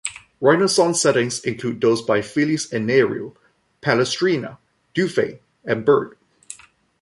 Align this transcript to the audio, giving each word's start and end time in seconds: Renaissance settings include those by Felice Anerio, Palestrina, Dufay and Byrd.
Renaissance 0.41 0.99
settings 0.99 1.41
include 1.41 1.79
those 1.79 2.01
by 2.01 2.23
Felice 2.23 2.71
Anerio, 2.73 3.35
Palestrina, 3.81 4.57
Dufay 4.95 5.37
and 5.63 5.85
Byrd. 5.85 6.17